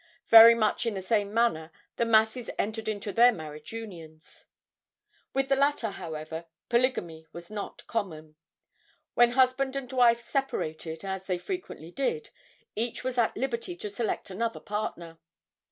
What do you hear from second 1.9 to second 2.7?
the masses